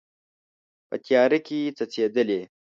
[0.87, 2.41] په تیاره کې څڅیدلې